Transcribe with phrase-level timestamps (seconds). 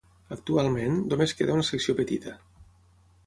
[0.35, 2.35] Actualment, només queda una secció petita.